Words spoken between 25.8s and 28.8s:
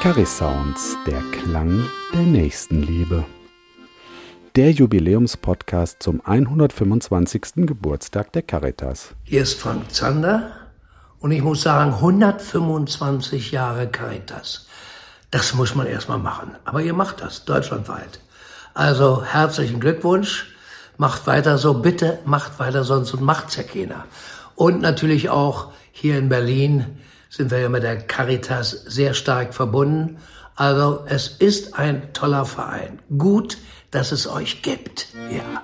hier in Berlin sind wir ja mit der Caritas